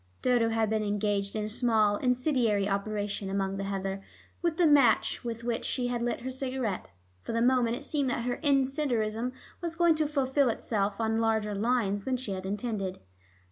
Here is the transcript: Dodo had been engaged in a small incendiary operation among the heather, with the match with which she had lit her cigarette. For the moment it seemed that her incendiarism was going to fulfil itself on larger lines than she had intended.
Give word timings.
Dodo 0.23 0.49
had 0.49 0.67
been 0.67 0.81
engaged 0.81 1.35
in 1.35 1.43
a 1.45 1.47
small 1.47 1.97
incendiary 1.97 2.67
operation 2.67 3.29
among 3.29 3.57
the 3.57 3.65
heather, 3.65 4.01
with 4.41 4.57
the 4.57 4.65
match 4.65 5.23
with 5.23 5.43
which 5.43 5.63
she 5.63 5.89
had 5.89 6.01
lit 6.01 6.21
her 6.21 6.31
cigarette. 6.31 6.89
For 7.21 7.33
the 7.33 7.39
moment 7.43 7.75
it 7.75 7.85
seemed 7.85 8.09
that 8.09 8.23
her 8.23 8.39
incendiarism 8.41 9.31
was 9.61 9.75
going 9.75 9.93
to 9.93 10.07
fulfil 10.07 10.49
itself 10.49 10.99
on 10.99 11.21
larger 11.21 11.53
lines 11.53 12.05
than 12.05 12.17
she 12.17 12.31
had 12.31 12.47
intended. 12.47 12.97